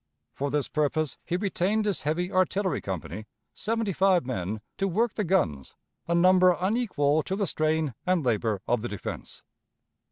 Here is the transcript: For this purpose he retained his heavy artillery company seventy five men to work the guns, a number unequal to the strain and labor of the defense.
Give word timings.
For 0.33 0.49
this 0.49 0.67
purpose 0.67 1.19
he 1.23 1.37
retained 1.37 1.85
his 1.85 2.01
heavy 2.01 2.31
artillery 2.31 2.81
company 2.81 3.27
seventy 3.53 3.93
five 3.93 4.25
men 4.25 4.61
to 4.79 4.87
work 4.87 5.13
the 5.13 5.23
guns, 5.23 5.75
a 6.07 6.15
number 6.15 6.57
unequal 6.59 7.21
to 7.21 7.35
the 7.35 7.45
strain 7.45 7.93
and 8.03 8.25
labor 8.25 8.63
of 8.67 8.81
the 8.81 8.89
defense. 8.89 9.43